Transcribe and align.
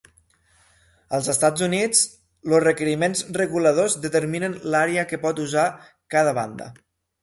En 1.09 1.17
els 1.17 1.29
Estats 1.33 1.65
Units, 1.67 2.01
els 2.53 2.63
requeriments 2.65 3.23
reguladors 3.39 4.01
determinen 4.09 4.59
l'àrea 4.73 5.09
que 5.13 5.25
pot 5.29 5.47
usar 5.49 5.71
cada 6.17 6.39
banda. 6.45 6.75